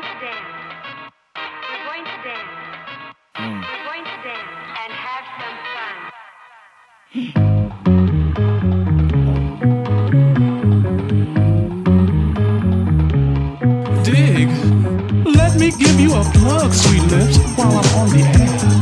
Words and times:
going 0.00 0.14
to 0.14 0.20
dance. 0.24 0.46
We're 1.34 1.84
going 1.90 2.04
to 2.04 2.16
dance. 2.22 2.50
Hmm. 3.34 3.60
We're 3.62 3.84
going 3.84 4.04
to 4.04 4.16
dance 4.22 4.50
and 4.80 4.92
have 4.92 5.24
some 5.38 5.56
fun. 5.74 5.96
Dig. 14.04 14.48
Let 15.36 15.52
me 15.58 15.68
give 15.72 15.98
you 16.00 16.14
a 16.14 16.22
plug, 16.22 16.72
sweet 16.72 17.02
lips, 17.10 17.38
while 17.56 17.78
I'm 17.78 17.94
on 17.98 18.08
the 18.10 18.22
air. 18.22 18.77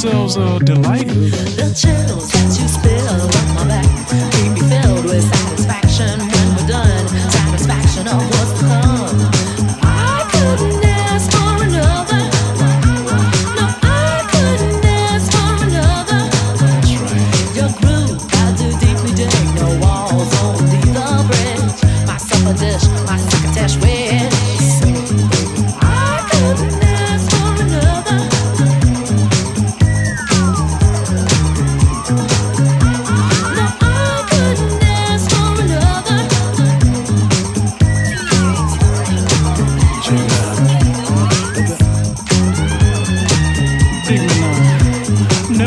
Themselves 0.00 0.36
uh, 0.36 0.60
Deee-Lite. 0.60 1.08
The 1.08 1.74
chills 1.74 2.30
that 2.30 2.60
you 2.60 2.68
spill 2.68 2.97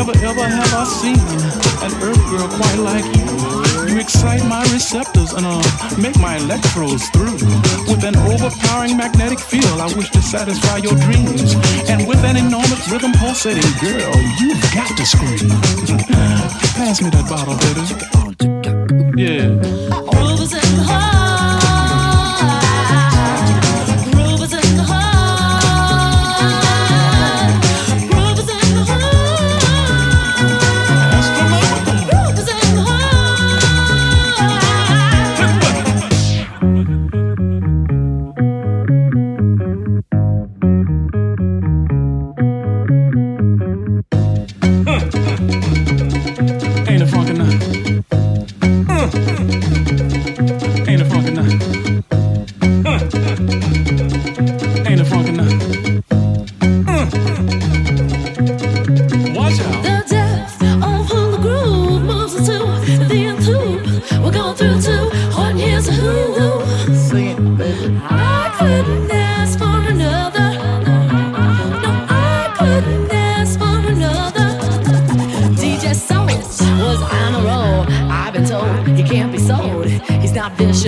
Never 0.02 0.18
ever 0.26 0.48
have 0.48 0.74
I 0.74 0.82
seen 0.82 1.14
an 1.86 1.92
earth 2.02 2.18
girl 2.28 2.48
quite 2.48 2.78
like 2.78 3.04
you. 3.14 3.22
You 3.86 4.00
excite 4.00 4.44
my 4.48 4.62
receptors 4.72 5.32
and 5.32 5.46
uh, 5.46 5.62
make 5.96 6.18
my 6.18 6.38
electrodes 6.38 7.08
through. 7.10 7.38
With 7.86 8.02
an 8.02 8.16
overpowering 8.16 8.96
magnetic 8.96 9.38
field, 9.38 9.78
I 9.78 9.94
wish 9.94 10.10
to 10.10 10.20
satisfy 10.20 10.78
your 10.78 10.96
dreams. 11.06 11.54
And 11.88 12.08
with 12.08 12.18
an 12.24 12.36
enormous 12.36 12.90
rhythm 12.90 13.12
pulsating, 13.12 13.62
girl, 13.78 14.12
you've 14.40 14.60
got 14.74 14.90
to 14.96 15.06
scream. 15.06 15.48
Pass 16.74 17.00
me 17.00 17.10
that 17.10 17.26
bottle, 17.30 17.54
baby. 17.62 19.22
Yeah. 19.22 19.54
Groove 20.10 20.40
is 20.40 20.52
in 20.52 20.76
the 20.78 21.11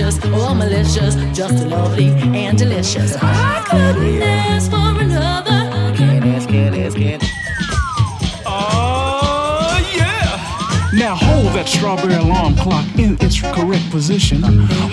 not 0.05 0.13
vicious 0.13 0.25
or 0.25 0.55
malicious, 0.55 1.15
just 1.35 1.65
lovely 1.67 2.09
and 2.09 2.57
delicious. 2.57 3.15
I 3.21 3.63
couldn't 3.67 4.21
ask 4.21 4.69
for 4.69 5.01
another. 5.01 5.95
Can't 5.95 6.25
ask, 6.25 6.49
can't 6.49 6.75
ask, 6.75 6.97
can't. 6.97 7.23
Oh, 8.45 9.77
yeah. 9.95 10.89
Now 10.93 11.15
hold 11.15 11.47
that 11.55 11.67
strawberry 11.67 12.13
alarm 12.13 12.55
clock 12.55 12.85
in 12.97 13.17
its 13.19 13.41
correct 13.41 13.89
position. 13.89 14.41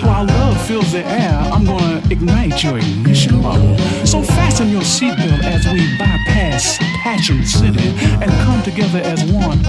While 0.01 0.25
love 0.25 0.67
fills 0.67 0.91
the 0.91 1.05
air, 1.05 1.39
I'm 1.51 1.65
gonna 1.65 2.01
ignite 2.09 2.63
your 2.63 2.77
ignition 2.77 3.41
bubble. 3.41 3.77
So 4.05 4.21
fasten 4.21 4.69
your 4.69 4.81
seatbelt 4.81 5.43
as 5.43 5.65
we 5.67 5.97
bypass 5.97 6.77
Passion 7.03 7.45
City 7.45 7.89
and 8.21 8.31
come 8.45 8.63
together 8.63 8.99
as 8.99 9.23
one. 9.31 9.61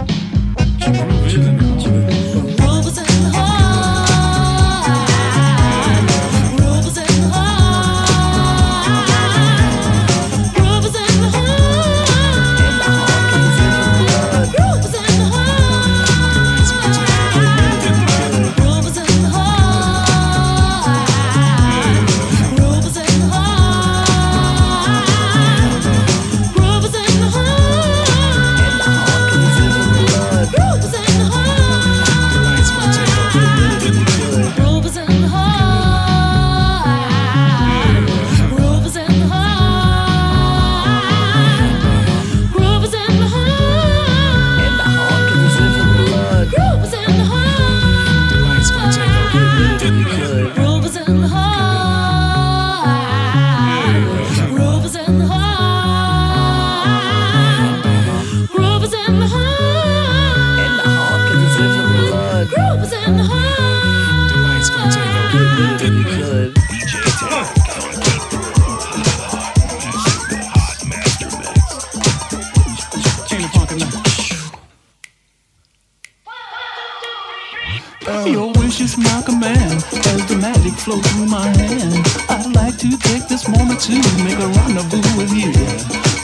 My 79.05 79.23
command 79.23 79.85
as 80.13 80.21
the 80.27 80.37
magic 80.41 80.73
flows 80.75 81.05
through 81.13 81.27
my 81.27 81.47
hand. 81.47 81.95
I'd 82.29 82.53
like 82.55 82.77
to 82.79 82.91
take 82.97 83.29
this 83.29 83.49
moment 83.49 83.81
to 83.89 83.95
make 84.25 84.39
a 84.39 84.49
rendezvous 84.57 85.05
with 85.19 85.33
you. 85.33 85.53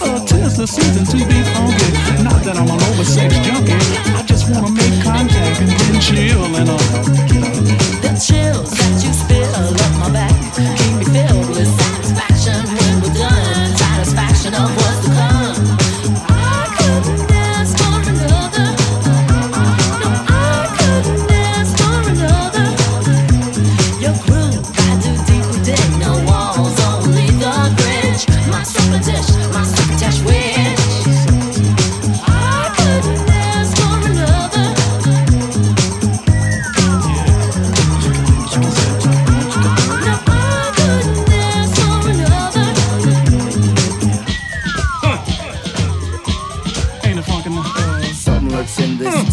Uh, 0.00 0.24
tis 0.26 0.56
the 0.56 0.66
season 0.66 1.04
to 1.04 1.18
be 1.28 1.38
funky. 1.52 1.90
Not 2.22 2.42
that 2.44 2.56
I'm 2.56 2.70
an 2.70 2.80
oversex 2.90 3.34
junkie. 3.46 3.76
I 4.16 4.22
just 4.26 4.48
wanna 4.50 4.70
make 4.70 5.02
contact 5.02 5.60
and 5.60 5.70
then 5.70 6.00
chill 6.00 6.44
and 6.56 6.70
uh, 6.70 6.78
The 8.02 8.12
chills 8.18 8.70
that 8.70 9.04
you 9.04 9.12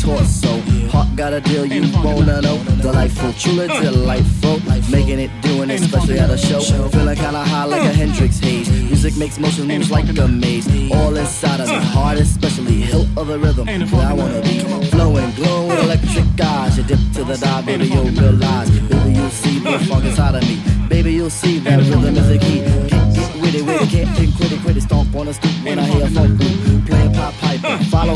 torso. 0.07 0.53
Heart 0.93 1.15
got 1.15 1.33
a 1.33 1.41
deal 1.41 1.65
you 1.65 1.83
wanna 2.03 2.41
know. 2.41 2.57
Delightful, 2.81 3.33
truly 3.33 3.67
delightful. 3.67 4.57
Making 4.89 5.19
it, 5.25 5.31
doing 5.41 5.69
it, 5.69 5.81
especially 5.81 6.17
at 6.19 6.29
a 6.29 6.37
show. 6.37 6.61
Feeling 6.93 7.17
kinda 7.23 7.43
high 7.43 7.65
like 7.65 7.83
a 7.91 7.93
Hendrix 8.01 8.39
haze. 8.39 8.69
Music 8.91 9.17
makes 9.17 9.37
motion 9.37 9.67
moves 9.67 9.91
like 9.91 10.07
a 10.17 10.27
maze. 10.27 10.67
All 10.91 11.15
inside 11.15 11.59
of 11.59 11.67
me, 11.67 11.79
heart 11.95 12.17
especially. 12.17 12.77
Hilt 12.89 13.09
of 13.17 13.27
the 13.27 13.37
rhythm, 13.37 13.67
where 13.91 14.07
I 14.11 14.13
wanna 14.13 14.41
be. 14.41 14.55
Flowing, 14.93 15.31
glowing 15.39 15.77
electric 15.85 16.27
eyes. 16.41 16.77
You 16.77 16.83
dip 16.83 16.99
to 17.15 17.23
the 17.25 17.37
dive, 17.37 17.65
baby, 17.65 17.87
you'll 17.87 18.13
realize. 18.21 18.69
Baby, 18.91 19.11
you'll 19.17 19.37
see 19.43 19.59
the 19.59 19.79
funk 19.87 20.05
inside 20.05 20.35
of 20.35 20.43
me. 20.49 20.55
Baby, 20.87 21.11
you'll 21.17 21.37
see 21.41 21.59
that 21.59 21.79
rhythm 21.79 22.15
is 22.21 22.29
a 22.35 22.37
key. 22.37 22.59
Can't 22.91 23.13
get 23.17 23.29
with 23.41 23.55
it, 23.59 23.63
with 23.67 23.81
it, 23.81 23.89
can't 23.89 24.09
think, 24.15 24.35
quit 24.37 24.51
it, 24.53 24.61
quit 24.63 24.77
it. 24.77 24.83
Stomp 24.83 25.15
on 25.15 25.25
the 25.25 25.33
stoop 25.33 25.55
when 25.65 25.79
I 25.79 25.85
hear 25.91 26.05
a 26.05 26.09
funk 26.09 26.39
group. 26.39 26.85
Playing 26.87 27.13
pop 27.13 27.33
follow 27.33 27.46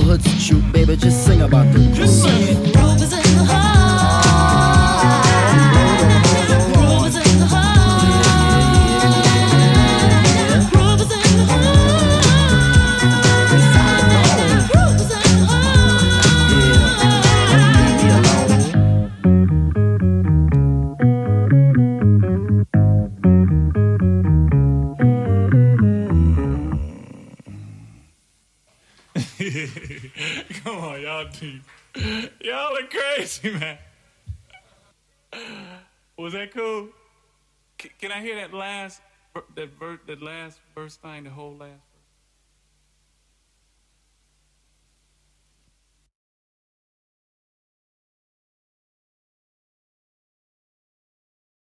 hoods, 0.04 0.28
shoot, 0.42 0.64
baby, 0.72 0.96
just 0.96 1.26
sing 1.26 1.42
about 1.42 1.72
the 1.74 1.80
Just 1.94 2.24
sing. 2.24 2.32
Groove 2.56 2.71
Come 30.64 30.78
on, 30.78 31.02
y'all 31.02 31.28
deep. 31.40 31.64
Y'all 32.42 32.78
are 32.78 32.88
crazy, 32.90 33.50
man. 33.52 33.78
Was 36.16 36.34
that 36.34 36.54
cool? 36.54 36.90
C- 37.82 37.92
can 38.00 38.12
I 38.12 38.22
hear 38.22 38.36
that 38.36 38.54
last, 38.54 39.02
that 39.56 39.70
ver- 39.80 40.00
that 40.06 40.22
last 40.22 40.60
verse 40.76 40.96
thing, 40.98 41.24
the 41.24 41.32
whole 41.32 41.56
last? 41.56 41.82